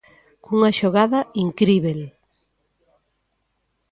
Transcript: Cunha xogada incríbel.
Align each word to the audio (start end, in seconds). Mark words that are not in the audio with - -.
Cunha 0.45 0.69
xogada 0.79 1.19
incríbel. 1.45 1.99